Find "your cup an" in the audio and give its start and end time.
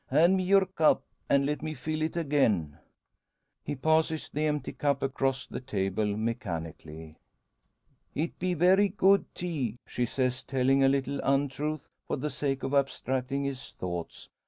0.41-1.45